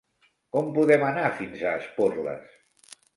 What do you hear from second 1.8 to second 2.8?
Esporles?